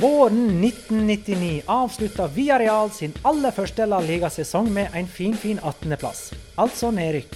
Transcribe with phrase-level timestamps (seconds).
[0.00, 7.34] Våren 1999 avslutta Villarreal sin aller første La Liga-sesong med en finfin 18.-plass, altså nedrykk.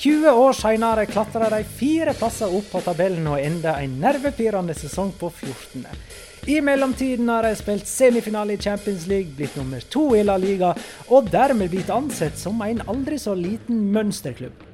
[0.00, 5.12] 20 år seinere klatra de fire plasser opp på tabellen og enda en nervepirrende sesong
[5.20, 5.86] på 14.
[6.50, 10.72] I mellomtiden har de spilt semifinale i Champions League, blitt nummer to i La Liga,
[11.14, 14.66] og dermed blitt ansett som en aldri så liten mønsterklubb.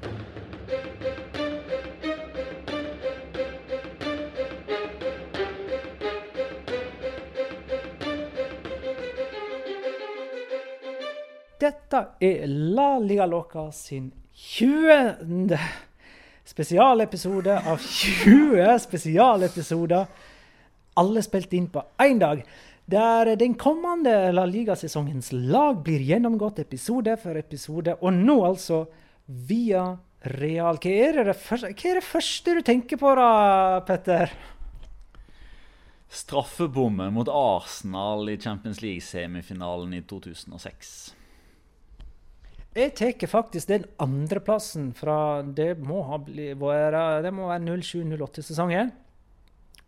[11.56, 15.56] Dette er La Liga Loca sin 20.
[16.44, 20.04] spesialepisode av 20 spesialepisoder.
[21.00, 22.44] Alle spilt inn på én dag.
[22.84, 27.96] Der den kommende La Liga-sesongens lag blir gjennomgått episode for episode.
[28.04, 28.84] Og nå altså
[29.24, 29.96] via
[30.36, 30.76] Real.
[30.76, 33.30] Hva er, det første, hva er det første du tenker på da,
[33.88, 34.36] Petter?
[36.12, 40.98] Straffebommen mot Arsenal i Champions League-semifinalen i 2006.
[42.76, 48.90] Jeg tar faktisk den andreplassen fra Det må ha vært Det må være 07-08-sesongen.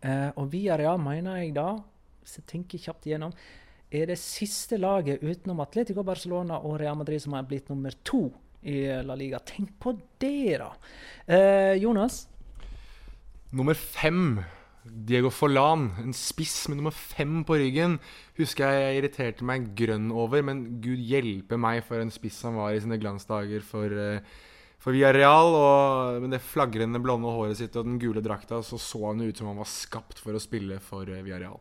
[0.01, 1.75] Eh, og via Real mener jeg da,
[2.23, 3.35] hvis jeg tenker kjapt igjennom,
[3.93, 8.23] er det siste laget utenom Atletico Barcelona og Real Madrid som har blitt nummer to
[8.65, 9.37] i La Liga.
[9.45, 10.71] Tenk på det, da!
[11.29, 12.23] Eh, Jonas?
[13.53, 14.39] Nummer fem
[14.89, 17.97] Diego Forlan, en spiss med nummer fem på ryggen,
[18.39, 20.43] husker jeg jeg irriterte meg grønn over.
[20.45, 24.19] Men gud hjelpe meg for en spiss han var i sine glansdager for, uh,
[24.81, 25.55] for Villarreal.
[25.59, 29.37] Og med det flagrende blonde håret sitt og den gule drakta så så han ut
[29.37, 31.59] som han var skapt for å spille for Via Villarreal.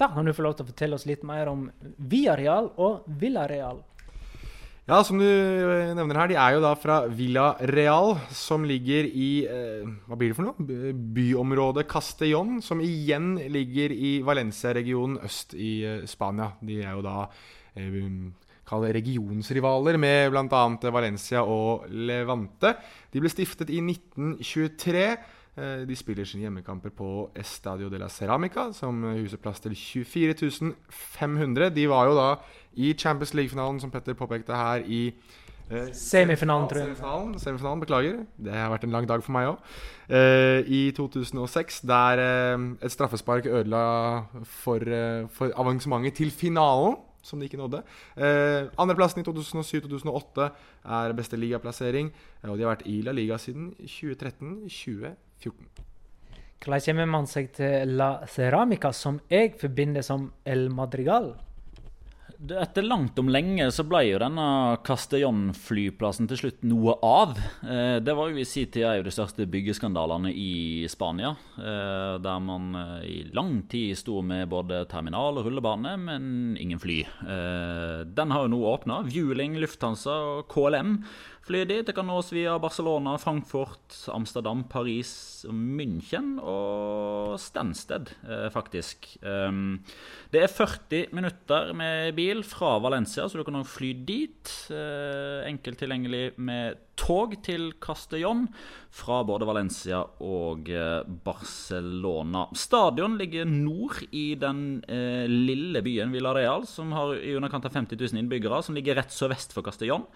[0.00, 3.82] Da kan du få lov til å fortelle oss litt mer om Villarreal og Villarreal.
[4.90, 9.06] Ja, som du eh, nevner her, de er jo da fra Villa Real, som ligger
[9.06, 10.94] i eh, Hva blir det for noe?
[11.14, 16.56] Byområdet Castellón, som igjen ligger i Valencia-regionen øst i eh, Spania.
[16.58, 17.28] De er jo da
[17.78, 20.64] eh, regionsrivaler med bl.a.
[20.90, 22.74] Valencia og Levante.
[23.14, 25.06] De ble stiftet i 1923.
[25.54, 30.74] Eh, de spiller sine hjemmekamper på Estadio de la Ceramica, som huser plass til 24
[30.90, 31.70] 500.
[31.78, 32.28] De var jo da
[32.74, 35.14] i Champions League-finalen, som Petter påpekte her, i
[35.70, 36.88] eh, Semifinalen, tror jeg.
[36.88, 38.24] Semifinalen, semifinalen, Beklager.
[38.36, 39.68] Det har vært en lang dag for meg òg.
[40.08, 43.84] Eh, I 2006, der eh, et straffespark ødela
[44.44, 47.82] for, eh, for avansementet til finalen som de ikke nådde.
[48.16, 50.48] Eh, Andreplassen i 2007-2008
[50.84, 52.12] er beste ligaplassering.
[52.42, 55.52] Og de har vært i La Liga siden 2013-2014.
[56.60, 61.34] Hvordan kommer man seg til La Ceramica, som jeg forbinder som El Madrigal?
[62.40, 64.44] Etter langt om lenge så ble jo denne
[64.86, 67.34] Castellón-flyplassen til slutt noe av.
[67.60, 71.34] Eh, det var jo i sin tid en av de største byggeskandalene i Spania.
[71.60, 76.80] Eh, der man eh, i lang tid sto med både terminal og rullebane, men ingen
[76.80, 77.02] fly.
[78.08, 79.02] Den har jo nå åpna.
[79.04, 80.96] Vueling, Lufthansa og KLM
[81.44, 81.84] flyr dit.
[81.84, 88.12] Det kan nås via Barcelona, Frankfurt, Amsterdam, Paris, München og Stensted,
[88.54, 89.08] faktisk.
[89.20, 94.52] Det er 40 minutter med bil fra Valencia, så du kan fly dit.
[94.70, 98.46] Enkelt tilgjengelig med tog til Castellón
[98.92, 102.46] fra både Valencia og eh, Barcelona.
[102.56, 107.96] Stadion ligger nord i den eh, lille byen Villarreal, som har i underkant av 50
[108.00, 110.08] 000 innbyggere, som ligger rett sørvest for Castellón.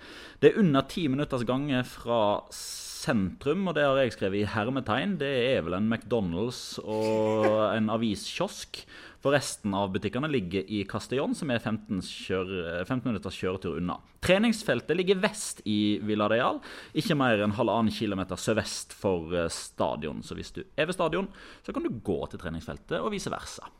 [0.42, 2.20] Det er under ti minutters gange fra
[2.52, 5.18] sentrum, og det har jeg skrevet i hermetegn.
[5.20, 8.84] Det er vel en McDonald's og en aviskiosk.
[9.24, 12.50] For resten av butikkene ligger i Castellón, som er 15, kjør,
[12.84, 13.96] 15 minutters kjøretur unna.
[14.20, 16.58] Treningsfeltet ligger vest i Villarreal,
[16.92, 20.20] ikke mer enn halvannen kilometer sørvest for eh, stadion.
[20.20, 21.30] Så hvis du er ved stadion,
[21.64, 23.72] så kan du gå til treningsfeltet, og vice versa.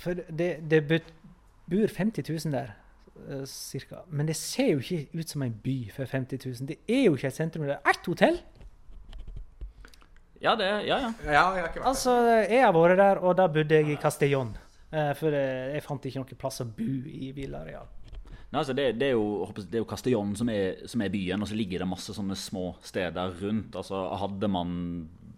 [0.00, 2.72] For det, det bor 50 000 der,
[3.28, 4.00] eh, cirka.
[4.08, 6.70] Men det ser jo ikke ut som en by for 50 000.
[6.72, 7.68] Det er jo ikke et sentrum.
[7.68, 8.40] Det er ett hotell.
[10.42, 11.12] Ja, det, ja, ja.
[11.26, 12.14] ja jeg, har altså,
[12.46, 14.54] jeg har vært der, og da bodde jeg i Castellón.
[14.88, 17.88] Eh, for jeg fant ikke noen plass å bo i Villareal.
[18.48, 21.42] Nei, altså det, det, er jo, det er jo Castellón som er, som er, byen,
[21.44, 23.76] og så ligger det masse sånne små steder rundt.
[23.76, 24.70] Altså Hadde man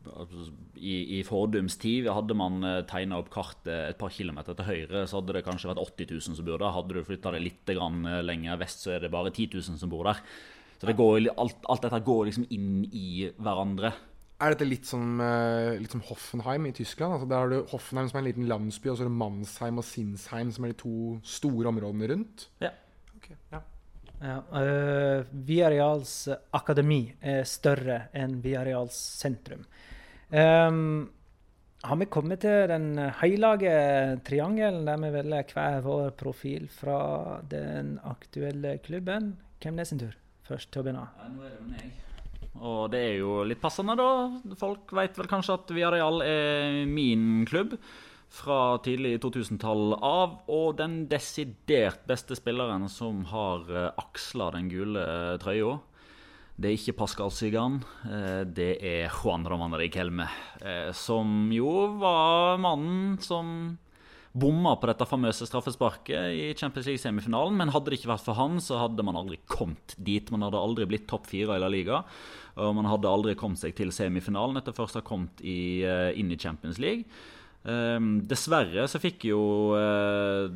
[0.06, 0.44] altså,
[0.78, 5.02] i, i fordums tid hadde man eh, tegna opp kartet et par kilometer til høyre,
[5.08, 6.76] så hadde det kanskje vært 80 000 som bor der.
[6.76, 9.92] Hadde du flytta det litt eh, lenger vest, så er det bare 10 000 som
[9.92, 10.22] bor der.
[10.80, 13.90] Så det går, alt, alt dette går liksom inn i hverandre.
[14.40, 17.12] Er dette litt som, uh, litt som Hoffenheim i Tyskland?
[17.12, 19.80] Altså, der har du Hoffenheim som er en liten landsby, og så er det Mannsheim
[19.82, 20.94] og Sinsheim som er de to
[21.28, 22.46] store områdene rundt?
[22.64, 22.72] Ja.
[23.18, 23.60] Okay, ja.
[24.24, 26.14] ja uh, Viareals
[26.56, 29.66] akademi er større enn Viareals sentrum.
[30.32, 31.10] Um,
[31.84, 33.76] har vi kommet til den hellige
[34.24, 39.34] triangelen, der vi velger hver vår profil fra den aktuelle klubben?
[39.60, 40.16] Hvem er sin tur?
[40.48, 41.08] Først til å begynne.
[41.20, 41.90] Ja, nå er det meg.
[42.58, 44.54] Og det er jo litt passende, da.
[44.58, 47.76] Folk vet vel kanskje at Viareal er min klubb
[48.30, 50.40] fra tidlig 2000-tall av.
[50.50, 55.78] Og den desidert beste spilleren som har eh, aksla den gule eh, trøya.
[56.60, 60.26] Det er ikke Pascal Sygan, eh, det er Juan Roman Riquelme.
[60.92, 61.70] Som jo
[62.02, 63.78] var mannen som
[64.32, 67.56] bomma på dette famøse straffesparket i Champions League-semifinalen.
[67.58, 70.30] Men hadde det ikke vært for han, så hadde man aldri kommet dit.
[70.30, 72.04] Man hadde aldri blitt topp fire i La Liga.
[72.60, 75.82] Og man hadde aldri kommet seg til semifinalen etter først å ha kommet i,
[76.18, 77.08] inn i Champions League.
[77.60, 79.40] Um, dessverre så fikk jo
[79.76, 80.46] uh,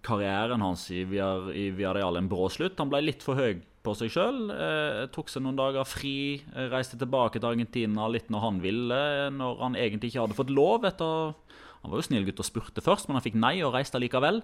[0.00, 2.78] karrieren hans i, Villar, i Viareal en brå slutt.
[2.80, 4.46] Han ble litt for høy på seg sjøl.
[4.48, 6.40] Uh, tok seg noen dager fri,
[6.72, 9.02] reiste tilbake til Argentina litt når han ville,
[9.34, 10.88] når han egentlig ikke hadde fått lov.
[10.88, 11.34] etter
[11.84, 14.40] han var jo snill gutt og spurte først, men han fikk nei og reiste likevel.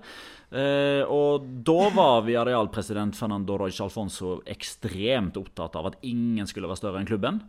[0.53, 6.83] Eh, og da var Villarreal-president Fernando Roig Alfonso ekstremt opptatt av at ingen skulle være
[6.83, 7.41] større enn klubben.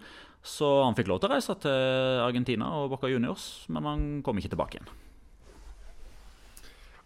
[0.41, 4.39] Så han fikk lov til å reise til Argentina og Boca Juniors, men han kom
[4.39, 4.89] ikke tilbake igjen.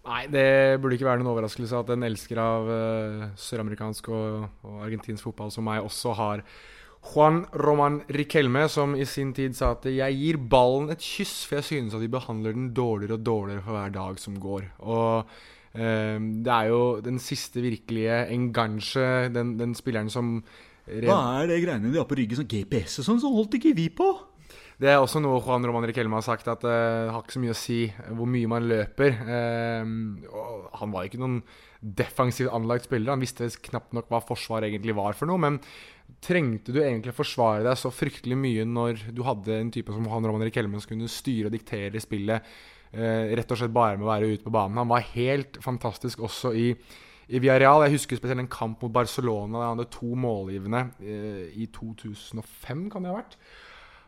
[0.06, 4.76] Nei, det burde ikke være noen overraskelse at en elsker av uh, søramerikansk og, og,
[4.86, 6.46] argentinsk fotball som meg også har
[7.06, 11.56] Juan Roman Riquelme, som i sin tid sa at 'jeg gir ballen et kyss', for
[11.56, 14.64] jeg synes at de behandler den dårligere og dårligere for hver dag som går.
[14.80, 15.26] Og
[15.76, 20.44] uh, det er jo den siste virkelige enganche, den, den spilleren som
[20.86, 23.22] hva er det greiene de har på ryggen, sånn GPS og sånn?
[23.22, 24.06] Så holdt ikke vi på!
[24.78, 27.42] Det er også noe Juan Roman Riquelme har sagt, at det uh, har ikke så
[27.42, 27.80] mye å si
[28.12, 29.16] hvor mye man løper.
[29.24, 31.40] Uh, han var ikke noen
[31.80, 33.14] defensivt anlagt spiller.
[33.14, 35.40] Han visste knapt nok hva forsvar egentlig var for noe.
[35.42, 35.62] Men
[36.26, 40.26] trengte du egentlig forsvare deg så fryktelig mye når du hadde en type som Juan
[40.26, 42.48] Roman Riquelme som kunne styre og diktere spillet
[42.92, 44.82] eh, rett og slett bare med å være ute på banen?
[44.82, 46.70] Han var helt fantastisk også i
[47.26, 47.86] i Villarreal.
[47.86, 49.58] Jeg husker spesielt en kamp mot Barcelona.
[49.58, 53.38] Der han hadde to målgivende eh, i 2005, kan det ha vært.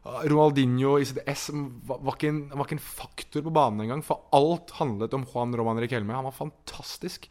[0.07, 4.03] Ronaldinho i sitt S var, var ikke en faktor på banen engang.
[4.05, 6.15] For alt handlet om Juan Roman Riquelme.
[6.15, 7.27] Han var fantastisk.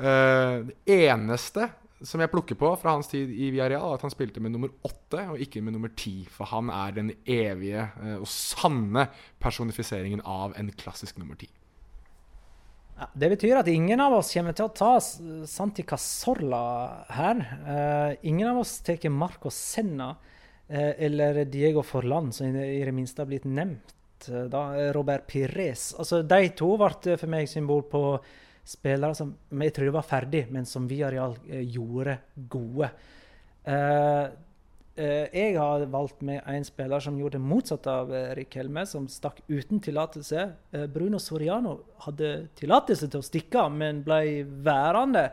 [0.00, 1.70] Eh, det eneste
[2.06, 5.24] som jeg plukker på fra hans tid i Villarreal, at han spilte med nummer åtte
[5.34, 6.22] og ikke med nummer ti.
[6.32, 9.06] For han er den evige uh, og sanne
[9.42, 11.50] personifiseringen av en klassisk nummer ti.
[13.00, 16.64] Ja, det betyr at ingen av oss kommer til å ta Santi Casorla
[17.16, 17.46] her.
[17.68, 23.24] Uh, ingen av oss tar Marco Senna uh, eller Diego Forlan, som i det minste
[23.24, 23.96] har blitt nevnt.
[24.20, 25.94] Da, Robert Pires.
[25.96, 28.02] Altså, de to ble for meg symbol på
[28.64, 32.18] spillere som jeg tror var ferdig, men som Viareal gjorde
[32.50, 32.92] gode.
[33.66, 34.30] Uh,
[35.00, 38.82] Eh, jeg har valgt med en spiller som gjorde det motsatte av eh, Rik Helme,
[38.88, 40.48] som stakk uten tillatelse.
[40.74, 45.30] Eh, Bruno Soriano hadde tillatelse til å stikke, men ble værende.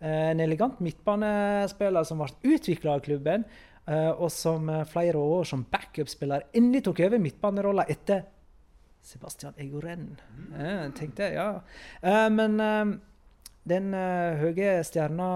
[0.00, 3.42] En elegant midtbanespiller som ble utvikla av klubben,
[3.90, 8.22] og som flere år som backup-spiller endelig tok over midtbanerollen etter
[9.02, 10.08] Sebastian Egoren.
[10.50, 10.92] Mm.
[10.94, 12.28] tenkte jeg, ja.
[12.30, 12.60] Men
[13.68, 15.30] den høye stjerna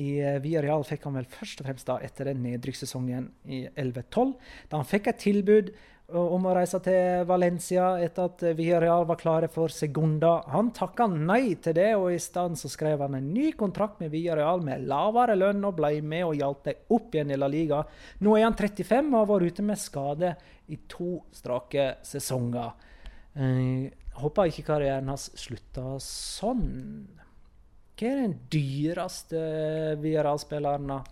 [0.00, 4.32] i eh, Villarreal fikk han vel først og fremst da etter den nedrykkssesongen i 11-12,
[4.70, 9.06] da han fikk et tilbud eh, om å reise til Valencia etter at eh, Villarreal
[9.08, 10.36] var klare for Segunda.
[10.50, 14.10] Han takka nei til det, og i stedet så skrev han en ny kontrakt med
[14.14, 17.84] Villarreal med lavere lønn og ble med og hjalp dem opp igjen i La Liga.
[18.24, 20.34] Nå er han 35 og har vært ute med skade
[20.74, 22.74] i to strake sesonger.
[23.34, 26.64] Jeg håper ikke karrieren hans slutta sånn.
[27.94, 29.40] Hva er den dyreste
[30.02, 31.02] VRA-spilleren, da?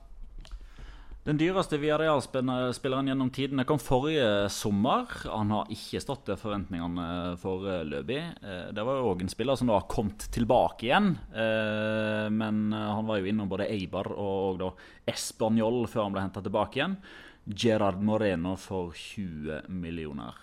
[1.23, 5.07] Den dyreste VRA-spilleren gjennom tidene kom forrige sommer.
[5.31, 8.19] Han har ikke stått til forventningene foreløpig.
[8.43, 11.13] Eh, det var jo òg en spiller som da har kommet tilbake igjen.
[11.31, 14.73] Eh, men han var jo innom både Eibar og da
[15.15, 16.99] Espanjol før han ble henta tilbake igjen.
[17.47, 20.35] Gerard Moreno for 20 millioner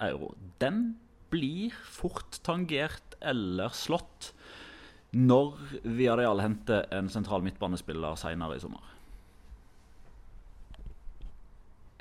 [0.00, 0.32] euro.
[0.60, 0.94] Den
[1.32, 4.32] blir fort tangert eller slått
[5.12, 8.92] når Viareal henter en sentral midtbanespiller senere i sommer?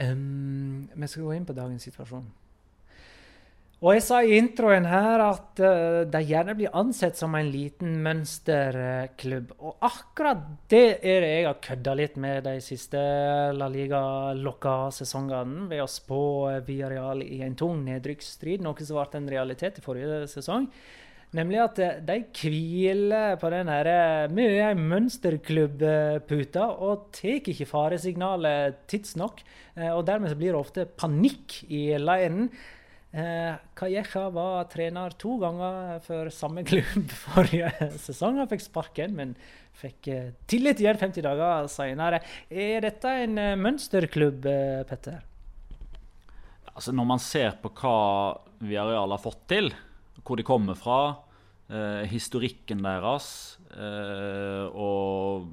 [0.02, 2.30] Um, vi skal gå inn på dagens situasjon.
[3.82, 7.96] Og Jeg sa i introen her at uh, de gjerne blir ansett som en liten
[8.06, 9.56] mønsterklubb.
[9.58, 13.00] Og akkurat det er det jeg har kødda litt med de siste
[13.58, 15.66] La Liga-lokka-sesongene.
[15.72, 16.22] Ved å spå
[16.68, 20.68] Viareal i en tung nedrykksstrid, noe som ble en realitet i forrige sesong.
[21.40, 23.72] Nemlig at eh, de hviler på den
[24.36, 29.42] mye mønsterklubb-puta og tar ikke faresignalet tidsnok.
[29.74, 32.52] Eh, og dermed blir det ofte panikk i leiren.
[33.12, 38.40] Eh, Calleja var trener to ganger for samme klubb forrige sesong.
[38.40, 39.34] Han fikk sparken, men
[39.78, 42.22] fikk eh, tillit igjen 50 dager senere.
[42.50, 45.20] Er dette en eh, mønsterklubb, eh, Petter?
[46.72, 47.98] Altså Når man ser på hva
[48.64, 49.74] Viareal har fått til,
[50.24, 51.02] hvor de kommer fra,
[52.12, 53.26] historikken deres
[54.76, 55.46] og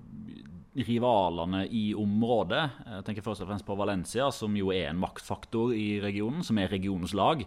[0.86, 2.62] rivalene i området.
[2.86, 6.60] Jeg tenker først og fremst på Valencia, som jo er en maktfaktor i regionen, som
[6.60, 7.44] er regionens lag.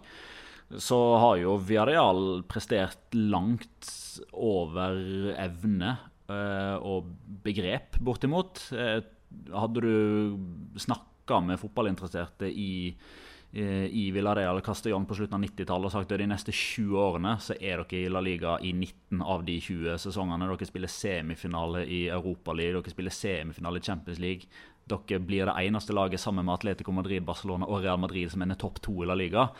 [0.80, 3.90] Så har jo Viareal prestert langt
[4.32, 4.96] over
[5.36, 5.96] evne
[6.32, 7.10] eh, og
[7.44, 8.62] begrep, bortimot.
[8.72, 9.00] Eh,
[9.52, 12.72] hadde du snakka med fotballinteresserte i
[13.52, 17.52] i Villarreal Castellón på slutten av 90-tallet og sagt at de neste 20 årene så
[17.58, 20.48] er dere i La Liga i 19 av de 20 sesongene.
[20.48, 24.48] Dere spiller semifinale i Europaligaen, dere spiller semifinale i Champions League.
[24.88, 28.56] Dere blir det eneste laget sammen med Atletico Madrid, Barcelona og Real Madrid som ender
[28.56, 29.50] topp to i La Liga.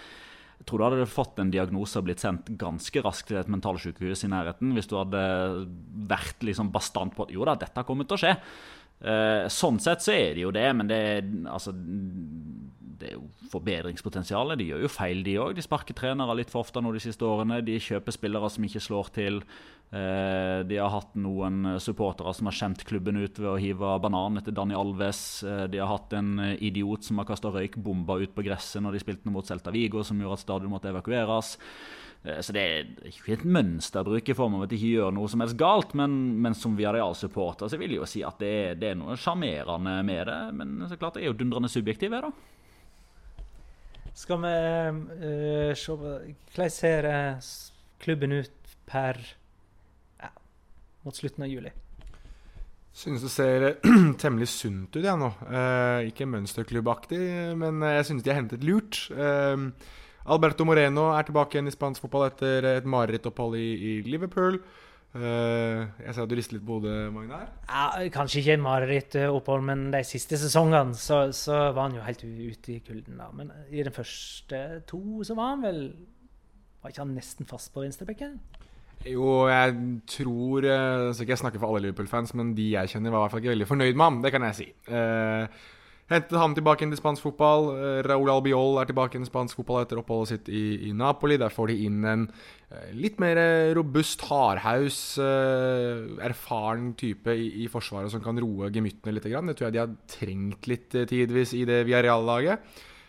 [0.63, 4.21] Jeg tror du hadde fått en diagnose og blitt sendt ganske raskt til et mentalsykehus
[4.25, 5.23] i nærheten hvis du hadde
[6.09, 8.37] vært liksom bastant på at jo da, dette kommer til å skje.
[9.03, 11.01] Eh, sånn sett så er det jo det, men det,
[11.51, 12.22] altså, det
[13.13, 14.57] er jo forbedringspotensial.
[14.59, 15.55] De gjør jo feil, de òg.
[15.57, 17.61] De sparker trenere litt for ofte nå de siste årene.
[17.65, 19.41] De kjøper spillere som ikke slår til.
[19.93, 24.41] Eh, de har hatt noen supportere som har skjemt klubben ut ved å hive banan
[24.41, 25.43] etter Dani Alves.
[25.45, 29.03] Eh, de har hatt en idiot som har kasta røykbomber ut på gresset når de
[29.05, 31.59] spilte mot Celta Vigo, som gjorde at stadion måtte evakueres.
[32.25, 35.31] Eh, så det er ikke et mønsterbruk i form av at de ikke gjør noe
[35.31, 38.93] som helst galt, men, men som Viareal-supporter så vil jeg jo si at det, det
[38.93, 40.41] er noe sjarmerende med det.
[40.59, 42.33] Men så klart det er jo dundrende subjektive, da.
[44.15, 44.57] Skal vi
[44.93, 47.53] uh, se Hvordan ser eh,
[48.03, 49.17] klubben ut per
[50.21, 50.29] ja,
[51.07, 51.73] mot slutten av juli?
[52.93, 53.67] Synes det ser
[54.23, 55.31] temmelig sunt ut, jeg nå.
[55.49, 57.23] Uh, ikke mønsterklubbaktig,
[57.57, 59.07] men jeg synes de har hentet lurt.
[59.17, 59.73] Uh,
[60.29, 64.61] Alberto Moreno er tilbake igjen i spansk fotball etter et marerittopphold i, i Liverpool.
[65.13, 67.51] Uh, jeg ser at du rister litt på hodet, Magnar.
[67.69, 72.25] Ja, kanskje ikke et marerittopphold, men de siste sesongene så, så, var han jo helt
[72.25, 73.21] ute i kulden.
[73.21, 73.29] da.
[73.37, 75.85] Men i den første to så var han vel
[76.83, 78.41] Var ikke han nesten fast på venstrebekken?
[79.07, 79.77] Jo, jeg
[80.07, 80.65] tror
[81.13, 83.45] Så ikke jeg snakker for alle Liverpool-fans, men de jeg kjenner, var i hvert fall
[83.45, 84.21] ikke veldig fornøyd med ham.
[84.25, 84.69] Det kan jeg si.
[84.89, 85.47] Uh,
[86.13, 87.71] Hentet han tilbake inn til spansk fotball.
[87.73, 91.39] Uh, Raúl Albiol er tilbake inn i spansk fotball etter oppholdet sitt i, i Napoli.
[91.41, 93.41] Der får de inn en uh, litt mer
[93.79, 99.29] robust, hardhaus, erfaren type i, i, forsvaret som kan roe gemyttene litt.
[99.31, 102.69] Det tror jeg de har trengt litt tidvis i det Villarreal-laget.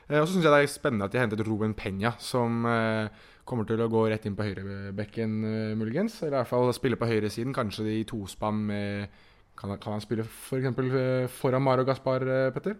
[0.09, 2.63] og så syns jeg det er spennende at de har hentet Ruben Penya, som
[3.43, 5.35] kommer til å gå rett inn på høyrebekken,
[5.79, 6.21] muligens.
[6.21, 9.21] Eller i hvert fall spille på høyresiden, kanskje i tospann med
[9.59, 10.73] kan han spille f.eks.
[10.75, 12.75] For foran Maro Gaspar, Petter?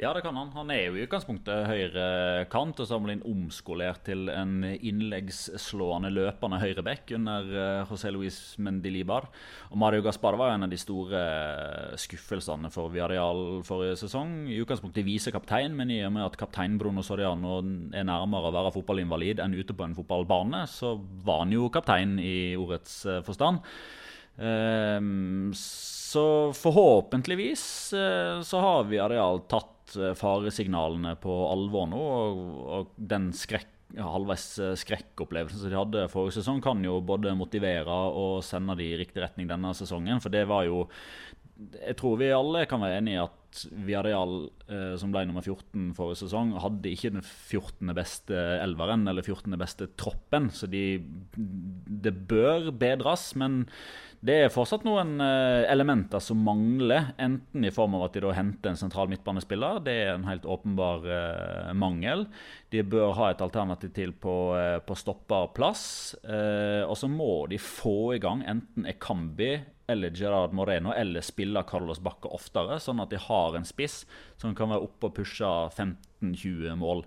[0.00, 0.48] Ja, det kan han.
[0.54, 6.60] Han er jo i utgangspunktet høyrekant, og så har han omskolert til en innleggsslående, løpende
[6.62, 9.26] høyreback under uh, José Luis Mendilibar.
[9.68, 14.32] Og Mario Gaspar var en av de store eh, skuffelsene for Viareal forrige sesong.
[14.48, 18.72] I utgangspunktet visekaptein, men i og med at kaptein Bruno Soriano er nærmere å være
[18.78, 20.94] fotballinvalid enn ute på en fotballbane, så
[21.26, 23.60] var han jo kaptein i ordets uh, forstand.
[24.40, 26.24] Uh, så
[26.56, 27.62] forhåpentligvis
[28.44, 29.81] så har vi areal tatt
[30.18, 32.00] Faresignalene på alvor nå.
[32.00, 32.42] Og,
[32.78, 33.70] og den skrekk,
[34.00, 38.88] halvveis eh, skrekkopplevelsen som de hadde forrige sesong, kan jo både motivere og sende de
[38.88, 40.22] i riktig retning denne sesongen.
[40.22, 40.86] For det var jo
[41.62, 43.41] Jeg tror vi alle kan være enige i at
[43.86, 47.92] Viareal, eh, som ble nummer 14 forrige sesong, hadde ikke den 14.
[47.96, 49.58] beste elveren eller 14.
[49.60, 50.50] beste troppen.
[50.54, 51.02] Så de,
[51.36, 53.32] det bør bedres.
[53.38, 53.64] men
[54.22, 58.34] det er fortsatt noen eh, elementer som mangler, enten i form av at de da
[58.36, 59.80] henter en sentral midtbanespiller.
[59.82, 62.28] Det er en helt åpenbar eh, mangel.
[62.70, 65.82] De bør ha et alternativ til på, uh, på stopperplass.
[66.22, 69.56] Uh, og så må de få i gang enten Ekambi
[69.90, 74.02] eller Gerard Moreno eller spille Carlos Bacca oftere, sånn at de har en spiss
[74.40, 77.04] som kan være oppe og pushe 15-20 mål.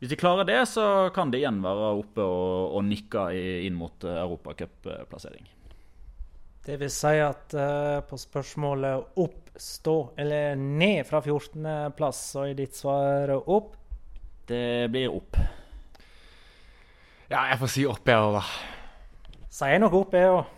[0.00, 3.30] Hvis de klarer det, så kan de igjen være oppe og, og nikke
[3.64, 5.46] inn mot europacupplassering.
[6.66, 12.58] Det vil si at uh, på spørsmålet opp, stå eller ned fra 14.-plass, så er
[12.58, 13.76] ditt svar opp?
[14.50, 15.38] Det blir opp.
[17.30, 18.42] Ja, jeg får si opp, jeg òg, da.
[19.56, 20.55] Sier nok opp, jeg òg.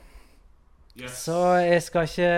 [0.98, 1.20] Yes.
[1.28, 2.28] Så jeg skal, ikke,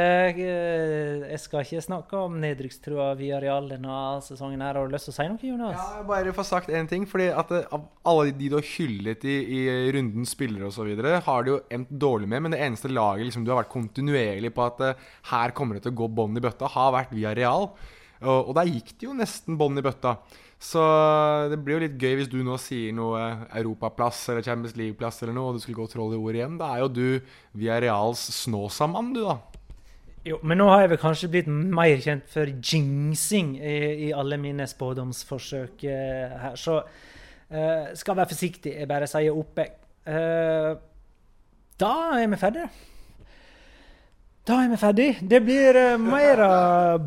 [0.44, 4.60] eh, jeg skal ikke snakke om nedrykkstrua via Real denne sesongen.
[4.60, 4.76] her.
[4.76, 5.78] Har du lyst til å si noe, Jonas?
[5.78, 7.06] Ja, Bare få sagt én ting.
[7.06, 10.92] fordi at eh, Av alle de du har hyllet i, i rundens spillere osv.,
[11.24, 12.42] har det jo endt dårlig med.
[12.42, 15.86] Men det eneste laget liksom, du har vært kontinuerlig på at uh, her kommer det
[15.86, 17.70] til å gå bånn i bøtta, har vært via Real.
[18.20, 20.18] Og, og der gikk det jo nesten bånn i bøtta.
[20.60, 20.80] Så
[21.48, 23.20] det blir jo litt gøy hvis du nå sier noe
[23.56, 26.58] europaplass eller Champions League-plass eller noe, og du skulle gå troll i ordet igjen.
[26.60, 27.06] Da er jo du
[27.56, 29.38] via Reals Snåsamann, du, da.
[30.28, 34.36] Jo, men nå har jeg vel kanskje blitt mer kjent for jingsing i, i alle
[34.40, 36.58] mine spådomsforsøk eh, her.
[36.60, 36.76] Så
[37.48, 38.74] eh, skal være forsiktig.
[38.76, 39.62] Jeg bare sier opp.
[39.64, 40.70] Eh,
[41.80, 42.68] da er vi ferdige.
[44.48, 45.08] Da er vi ferdig.
[45.28, 46.40] Det blir uh, mer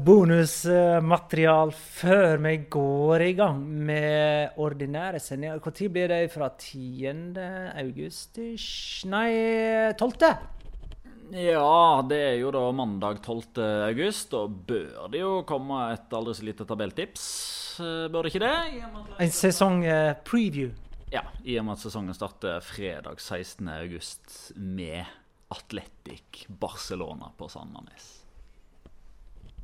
[0.05, 5.57] bonusmaterial før vi går i gang med ordinære sendinger.
[5.57, 6.19] Når blir det?
[6.31, 7.33] Fra 10.
[7.81, 8.37] august?
[9.09, 9.31] Nei,
[9.97, 10.27] 12.
[11.33, 13.63] Ja, det er jo da mandag 12.
[13.89, 14.29] august.
[14.35, 17.25] Da bør det jo komme et aldri så lite tabelltips.
[17.81, 18.85] Eh, bør det ikke det?
[19.25, 20.69] En sesong-preview.
[21.13, 23.67] Ja, i og med at sesongen starter fredag 16.
[23.73, 25.09] august med
[25.53, 28.12] Atletic Barcelona på Sandnes.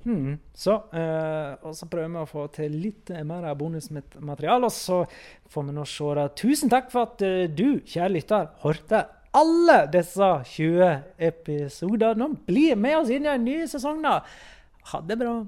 [0.06, 4.70] Mm, så, eh, og så prøver vi å få til litt mer bonusmateriale.
[4.70, 5.04] Og så
[5.52, 6.28] får vi nå se det.
[6.40, 9.06] Tusen takk for at uh, du, kjære lytter, hørte
[9.36, 10.90] alle disse 20
[11.30, 12.32] episodene.
[12.48, 14.20] Bli med oss inn i en ny sesong, da.
[14.94, 15.40] Ha det bra.